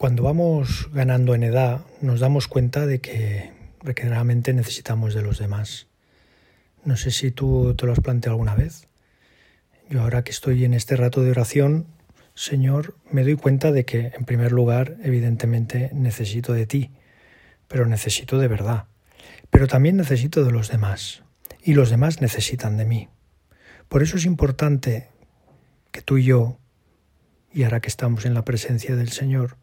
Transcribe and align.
Cuando 0.00 0.22
vamos 0.22 0.88
ganando 0.94 1.34
en 1.34 1.42
edad 1.42 1.82
nos 2.00 2.20
damos 2.20 2.48
cuenta 2.48 2.86
de 2.86 3.02
que 3.02 3.52
realmente 3.82 4.54
necesitamos 4.54 5.12
de 5.12 5.20
los 5.20 5.38
demás. 5.38 5.88
No 6.86 6.96
sé 6.96 7.10
si 7.10 7.30
tú 7.30 7.74
te 7.74 7.84
lo 7.84 7.92
has 7.92 8.00
planteado 8.00 8.32
alguna 8.32 8.54
vez. 8.54 8.88
Yo 9.90 10.00
ahora 10.00 10.24
que 10.24 10.30
estoy 10.30 10.64
en 10.64 10.72
este 10.72 10.96
rato 10.96 11.22
de 11.22 11.32
oración, 11.32 11.86
Señor, 12.34 12.96
me 13.10 13.24
doy 13.24 13.36
cuenta 13.36 13.72
de 13.72 13.84
que, 13.84 14.12
en 14.16 14.24
primer 14.24 14.52
lugar, 14.52 14.96
evidentemente 15.02 15.90
necesito 15.92 16.54
de 16.54 16.64
ti, 16.64 16.92
pero 17.68 17.84
necesito 17.84 18.38
de 18.38 18.48
verdad. 18.48 18.86
Pero 19.50 19.66
también 19.66 19.98
necesito 19.98 20.46
de 20.46 20.50
los 20.52 20.70
demás, 20.70 21.24
y 21.62 21.74
los 21.74 21.90
demás 21.90 22.22
necesitan 22.22 22.78
de 22.78 22.86
mí. 22.86 23.08
Por 23.90 24.02
eso 24.02 24.16
es 24.16 24.24
importante 24.24 25.08
que 25.92 26.00
tú 26.00 26.16
y 26.16 26.24
yo, 26.24 26.56
y 27.52 27.64
ahora 27.64 27.80
que 27.80 27.88
estamos 27.88 28.24
en 28.24 28.32
la 28.32 28.46
presencia 28.46 28.96
del 28.96 29.10
Señor, 29.10 29.58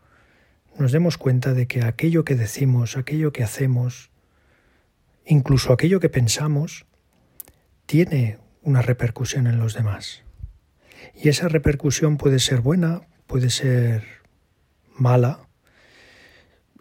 nos 0.77 0.91
demos 0.91 1.17
cuenta 1.17 1.54
de 1.54 1.67
que 1.67 1.83
aquello 1.83 2.23
que 2.23 2.36
decimos, 2.36 2.97
aquello 2.97 3.31
que 3.31 3.43
hacemos, 3.43 4.11
incluso 5.25 5.73
aquello 5.73 5.99
que 5.99 6.09
pensamos, 6.09 6.85
tiene 7.85 8.37
una 8.61 8.82
repercusión 8.82 9.47
en 9.47 9.59
los 9.59 9.73
demás. 9.73 10.23
Y 11.15 11.29
esa 11.29 11.47
repercusión 11.47 12.18
puede 12.18 12.39
ser 12.39 12.61
buena, 12.61 13.01
puede 13.25 13.49
ser 13.49 14.04
mala, 14.93 15.47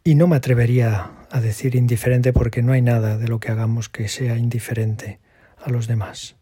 y 0.05 0.15
no 0.15 0.29
me 0.29 0.37
atrevería 0.37 1.11
a 1.31 1.41
decir 1.41 1.75
indiferente 1.75 2.33
porque 2.33 2.63
no 2.63 2.73
hay 2.73 2.83
nada 2.83 3.19
de 3.19 3.29
lo 3.29 3.41
que 3.41 3.51
hagamos 3.51 3.89
que 3.89 4.09
sea 4.09 4.37
indiferente 4.37 5.21
a 5.59 5.71
los 5.71 5.87
demás. 5.89 6.37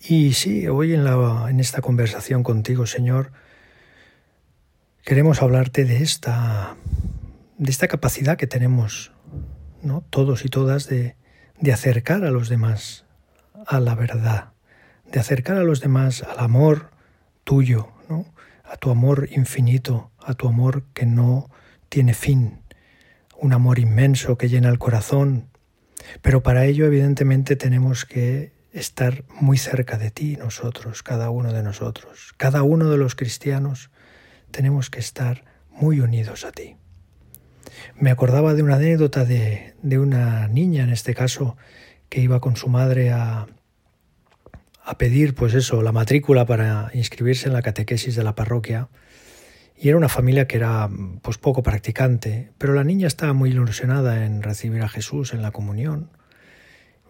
Y 0.00 0.34
sí, 0.34 0.68
hoy 0.68 0.94
en, 0.94 1.02
la, 1.02 1.46
en 1.48 1.60
esta 1.60 1.80
conversación 1.80 2.42
contigo, 2.42 2.86
Señor, 2.86 3.32
queremos 5.04 5.42
hablarte 5.42 5.84
de 5.84 6.02
esta, 6.02 6.76
de 7.58 7.70
esta 7.70 7.88
capacidad 7.88 8.38
que 8.38 8.46
tenemos, 8.46 9.12
¿no? 9.82 10.02
todos 10.08 10.44
y 10.44 10.48
todas, 10.48 10.88
de, 10.88 11.16
de 11.60 11.72
acercar 11.72 12.24
a 12.24 12.30
los 12.30 12.48
demás 12.48 13.04
a 13.66 13.80
la 13.80 13.94
verdad, 13.94 14.52
de 15.10 15.20
acercar 15.20 15.58
a 15.58 15.62
los 15.62 15.80
demás 15.80 16.22
al 16.22 16.38
amor 16.38 16.90
tuyo, 17.44 17.88
¿no? 18.08 18.24
a 18.64 18.76
tu 18.76 18.90
amor 18.90 19.28
infinito, 19.30 20.10
a 20.18 20.34
tu 20.34 20.48
amor 20.48 20.84
que 20.94 21.04
no 21.04 21.50
tiene 21.90 22.14
fin, 22.14 22.62
un 23.38 23.52
amor 23.52 23.78
inmenso 23.78 24.38
que 24.38 24.48
llena 24.48 24.70
el 24.70 24.78
corazón. 24.78 25.50
Pero 26.22 26.42
para 26.42 26.64
ello 26.64 26.86
evidentemente 26.86 27.56
tenemos 27.56 28.06
que 28.06 28.52
estar 28.72 29.24
muy 29.28 29.58
cerca 29.58 29.98
de 29.98 30.10
ti 30.10 30.36
nosotros, 30.36 31.02
cada 31.02 31.28
uno 31.28 31.52
de 31.52 31.62
nosotros, 31.62 32.34
cada 32.38 32.62
uno 32.62 32.90
de 32.90 32.96
los 32.96 33.14
cristianos 33.14 33.90
tenemos 34.54 34.88
que 34.88 35.00
estar 35.00 35.44
muy 35.68 35.98
unidos 35.98 36.44
a 36.44 36.52
ti. 36.52 36.76
Me 37.98 38.10
acordaba 38.10 38.54
de 38.54 38.62
una 38.62 38.76
anécdota 38.76 39.24
de, 39.24 39.74
una 39.82 40.46
niña, 40.46 40.84
en 40.84 40.90
este 40.90 41.12
caso, 41.12 41.56
que 42.08 42.20
iba 42.20 42.40
con 42.40 42.54
su 42.54 42.68
madre 42.68 43.10
a, 43.10 43.48
a 44.84 44.98
pedir, 44.98 45.34
pues 45.34 45.54
eso, 45.54 45.82
la 45.82 45.90
matrícula 45.90 46.46
para 46.46 46.90
inscribirse 46.94 47.48
en 47.48 47.54
la 47.54 47.62
catequesis 47.62 48.14
de 48.14 48.22
la 48.22 48.36
parroquia. 48.36 48.88
Y 49.76 49.88
era 49.88 49.96
una 49.96 50.08
familia 50.08 50.46
que 50.46 50.56
era 50.56 50.88
pues 51.20 51.36
poco 51.36 51.64
practicante, 51.64 52.52
pero 52.56 52.74
la 52.74 52.84
niña 52.84 53.08
estaba 53.08 53.32
muy 53.32 53.50
ilusionada 53.50 54.24
en 54.24 54.40
recibir 54.40 54.82
a 54.82 54.88
Jesús 54.88 55.34
en 55.34 55.42
la 55.42 55.50
comunión. 55.50 56.10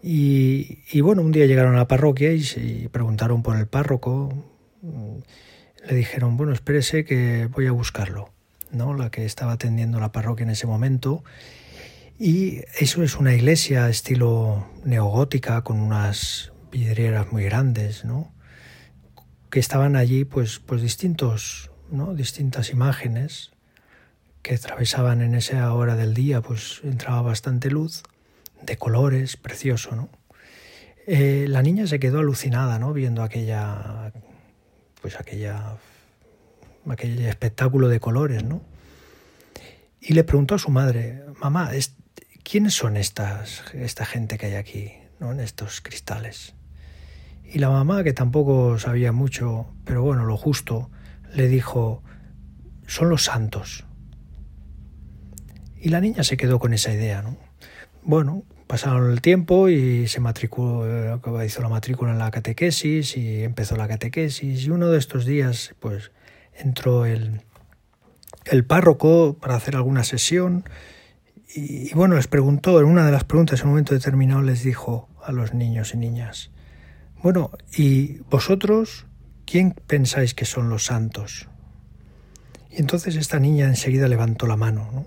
Y, 0.01 0.79
y 0.91 1.01
bueno, 1.01 1.21
un 1.21 1.31
día 1.31 1.45
llegaron 1.45 1.75
a 1.75 1.77
la 1.77 1.87
parroquia 1.87 2.33
y, 2.33 2.43
y 2.57 2.87
preguntaron 2.87 3.43
por 3.43 3.55
el 3.55 3.67
párroco 3.67 4.33
le 5.87 5.95
dijeron, 5.95 6.37
bueno, 6.37 6.53
espérese 6.53 7.05
que 7.05 7.47
voy 7.47 7.67
a 7.67 7.71
buscarlo, 7.71 8.31
¿no? 8.71 8.93
La 8.93 9.09
que 9.09 9.25
estaba 9.25 9.53
atendiendo 9.53 9.99
la 9.99 10.11
parroquia 10.11 10.43
en 10.43 10.49
ese 10.49 10.67
momento. 10.67 11.23
Y 12.17 12.61
eso 12.79 13.03
es 13.03 13.17
una 13.17 13.33
iglesia 13.33 13.89
estilo 13.89 14.67
neogótica 14.83 15.61
con 15.63 15.79
unas 15.79 16.53
vidrieras 16.71 17.31
muy 17.31 17.43
grandes, 17.43 18.05
¿no? 18.05 18.33
Que 19.49 19.59
estaban 19.59 19.95
allí 19.95 20.25
pues, 20.25 20.59
pues 20.59 20.81
distintos, 20.81 21.71
¿no? 21.91 22.13
distintas 22.13 22.71
imágenes 22.71 23.51
que 24.41 24.55
atravesaban 24.55 25.21
en 25.21 25.35
esa 25.35 25.73
hora 25.73 25.95
del 25.95 26.13
día, 26.13 26.41
pues 26.41 26.81
entraba 26.83 27.21
bastante 27.21 27.69
luz, 27.69 28.03
de 28.61 28.77
colores, 28.77 29.37
precioso, 29.37 29.95
¿no? 29.95 30.09
Eh, 31.07 31.45
la 31.47 31.61
niña 31.61 31.87
se 31.87 31.99
quedó 31.99 32.19
alucinada, 32.19 32.79
¿no? 32.79 32.93
Viendo 32.93 33.23
aquella, 33.23 34.11
pues 35.01 35.19
aquella, 35.19 35.77
aquel 36.89 37.19
espectáculo 37.25 37.87
de 37.87 37.99
colores, 37.99 38.43
¿no? 38.43 38.61
Y 39.99 40.13
le 40.13 40.23
preguntó 40.23 40.55
a 40.55 40.59
su 40.59 40.69
madre, 40.69 41.23
mamá, 41.39 41.71
¿quiénes 42.43 42.75
son 42.75 42.95
estas, 42.95 43.63
esta 43.73 44.05
gente 44.05 44.37
que 44.37 44.47
hay 44.47 44.55
aquí, 44.55 44.93
¿no? 45.19 45.31
en 45.31 45.39
estos 45.39 45.81
cristales? 45.81 46.53
Y 47.43 47.59
la 47.59 47.69
mamá, 47.69 48.03
que 48.03 48.13
tampoco 48.13 48.77
sabía 48.77 49.11
mucho, 49.11 49.73
pero 49.83 50.03
bueno, 50.03 50.25
lo 50.25 50.37
justo, 50.37 50.91
le 51.33 51.47
dijo, 51.47 52.03
son 52.87 53.09
los 53.09 53.23
santos. 53.23 53.85
Y 55.75 55.89
la 55.89 56.01
niña 56.01 56.23
se 56.23 56.37
quedó 56.37 56.59
con 56.59 56.73
esa 56.73 56.91
idea, 56.91 57.21
¿no? 57.21 57.37
Bueno, 58.03 58.43
Pasaron 58.67 59.11
el 59.11 59.21
tiempo 59.21 59.69
y 59.69 60.07
se 60.07 60.19
matriculó, 60.19 60.85
eh, 60.87 61.45
hizo 61.45 61.61
la 61.61 61.69
matrícula 61.69 62.11
en 62.11 62.19
la 62.19 62.31
catequesis 62.31 63.15
y 63.15 63.43
empezó 63.43 63.75
la 63.75 63.87
catequesis. 63.87 64.65
Y 64.65 64.69
uno 64.71 64.89
de 64.89 64.97
estos 64.97 65.25
días, 65.25 65.75
pues, 65.79 66.11
entró 66.53 67.05
el, 67.05 67.41
el 68.45 68.65
párroco 68.65 69.37
para 69.39 69.55
hacer 69.55 69.75
alguna 69.75 70.03
sesión 70.03 70.63
y, 71.57 71.93
bueno, 71.93 72.15
les 72.15 72.27
preguntó, 72.27 72.81
en 72.81 72.85
una 72.85 73.05
de 73.05 73.13
las 73.13 73.23
preguntas 73.23 73.61
en 73.61 73.67
un 73.67 73.71
momento 73.71 73.93
determinado 73.93 74.41
les 74.41 74.61
dijo 74.61 75.07
a 75.23 75.31
los 75.31 75.53
niños 75.53 75.93
y 75.93 75.97
niñas, 75.97 76.51
bueno, 77.23 77.51
¿y 77.77 78.19
vosotros 78.29 79.05
quién 79.45 79.73
pensáis 79.87 80.33
que 80.33 80.43
son 80.43 80.69
los 80.69 80.83
santos? 80.83 81.47
Y 82.69 82.81
entonces 82.81 83.15
esta 83.15 83.39
niña 83.39 83.67
enseguida 83.67 84.09
levantó 84.09 84.47
la 84.47 84.57
mano. 84.57 85.05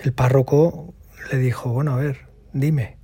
El 0.00 0.12
párroco 0.12 0.94
le 1.32 1.38
dijo, 1.38 1.72
bueno, 1.72 1.94
a 1.94 1.96
ver, 1.96 2.27
dime. 2.60 2.98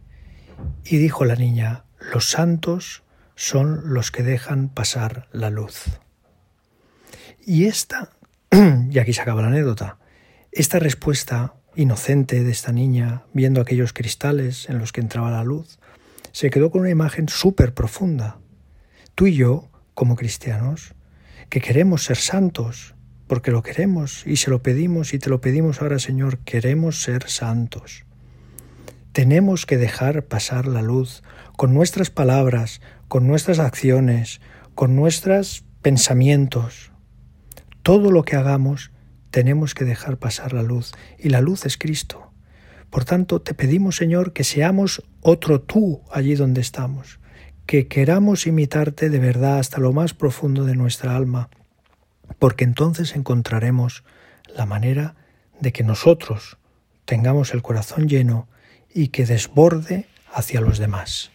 Y 0.85 0.99
dijo 0.99 1.25
la 1.25 1.37
niña, 1.37 1.85
los 2.13 2.31
santos 2.31 3.03
son 3.35 3.95
los 3.95 4.11
que 4.11 4.23
dejan 4.23 4.69
pasar 4.69 5.29
la 5.33 5.51
luz. 5.51 6.01
Y 7.45 7.67
esta, 7.67 8.11
y 8.91 8.99
aquí 8.99 9.13
se 9.13 9.23
acaba 9.23 9.43
la 9.43 9.49
anécdota, 9.49 9.99
esta 10.53 10.79
respuesta 10.79 11.55
inocente 11.75 12.45
de 12.45 12.51
esta 12.51 12.73
niña, 12.73 13.25
viendo 13.33 13.61
aquellos 13.61 13.93
cristales 13.93 14.69
en 14.69 14.79
los 14.79 14.93
que 14.93 15.01
entraba 15.01 15.31
la 15.31 15.45
luz, 15.45 15.79
se 16.33 16.51
quedó 16.51 16.71
con 16.71 16.83
una 16.83 16.91
imagen 16.91 17.29
súper 17.29 17.75
profunda. 17.75 18.39
Tú 19.15 19.27
y 19.27 19.35
yo, 19.35 19.71
como 19.95 20.17
cristianos, 20.17 20.95
que 21.49 21.61
queremos 21.61 22.05
ser 22.05 22.17
santos, 22.17 22.95
porque 23.27 23.51
lo 23.51 23.63
queremos 23.63 24.27
y 24.27 24.37
se 24.37 24.51
lo 24.51 24.63
pedimos 24.63 25.15
y 25.15 25.19
te 25.19 25.31
lo 25.31 25.41
pedimos 25.41 25.81
ahora, 25.81 25.99
Señor, 25.99 26.39
queremos 26.39 27.03
ser 27.03 27.29
santos. 27.29 28.05
Tenemos 29.15 29.65
que 29.65 29.77
dejar 29.77 30.25
pasar 30.25 30.67
la 30.67 30.83
luz 30.83 31.23
con 31.57 31.73
nuestras 31.73 32.11
palabras, 32.11 32.81
con 33.07 33.29
nuestras 33.29 33.61
acciones, 33.61 34.41
con 34.75 34.97
nuestros 34.97 35.65
pensamientos. 35.83 36.91
Todo 37.85 38.11
lo 38.11 38.25
que 38.25 38.35
hagamos 38.35 38.91
tenemos 39.31 39.77
que 39.77 39.85
dejar 39.85 40.17
pasar 40.17 40.53
la 40.53 40.65
luz 40.65 40.91
y 41.17 41.29
la 41.29 41.41
luz 41.41 41.65
es 41.65 41.79
Cristo. 41.79 42.33
Por 42.91 43.05
tanto, 43.05 43.41
te 43.41 43.55
pedimos, 43.55 43.95
Señor, 43.95 44.33
que 44.33 44.43
seamos 44.43 45.05
otro 45.21 45.61
tú 45.61 46.03
allí 46.11 46.35
donde 46.35 46.61
estamos, 46.61 47.21
que 47.67 47.87
queramos 47.87 48.49
imitarte 48.49 49.11
de 49.11 49.21
verdad 49.21 49.61
hasta 49.61 49.79
lo 49.79 49.93
más 49.93 50.13
profundo 50.13 50.65
de 50.65 50.75
nuestra 50.75 51.15
alma, 51.15 51.51
porque 52.41 52.65
entonces 52.65 53.15
encontraremos 53.15 54.03
la 54.57 54.67
manera 54.67 55.15
de 55.61 55.73
que 55.73 55.85
nosotros 55.85 56.59
tengamos 57.05 57.55
el 57.55 57.63
corazón 57.63 58.09
lleno 58.09 58.49
y 58.95 59.09
que 59.09 59.27
desborde 59.27 60.07
hacia 60.33 60.61
los 60.61 60.79
demás. 60.79 61.34